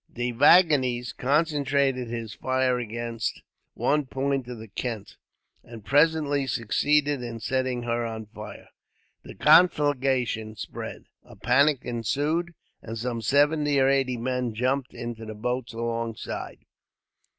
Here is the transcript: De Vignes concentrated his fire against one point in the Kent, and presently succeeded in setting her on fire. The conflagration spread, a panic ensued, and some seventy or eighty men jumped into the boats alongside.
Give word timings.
De 0.11 0.31
Vignes 0.31 1.13
concentrated 1.13 2.07
his 2.07 2.33
fire 2.33 2.79
against 2.79 3.43
one 3.75 4.03
point 4.03 4.47
in 4.47 4.57
the 4.59 4.67
Kent, 4.67 5.15
and 5.63 5.85
presently 5.85 6.47
succeeded 6.47 7.21
in 7.21 7.39
setting 7.39 7.83
her 7.83 8.03
on 8.03 8.25
fire. 8.25 8.69
The 9.21 9.35
conflagration 9.35 10.55
spread, 10.55 11.03
a 11.21 11.35
panic 11.35 11.85
ensued, 11.85 12.55
and 12.81 12.97
some 12.97 13.21
seventy 13.21 13.79
or 13.79 13.89
eighty 13.89 14.17
men 14.17 14.55
jumped 14.55 14.95
into 14.95 15.23
the 15.23 15.35
boats 15.35 15.71
alongside. 15.71 16.65